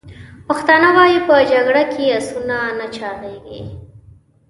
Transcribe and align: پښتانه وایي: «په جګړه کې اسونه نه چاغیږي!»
پښتانه 0.47 0.89
وایي: 0.97 1.19
«په 1.27 1.35
جګړه 1.51 1.83
کې 1.93 2.03
اسونه 2.17 2.57
نه 2.79 2.87
چاغیږي!» 2.95 3.61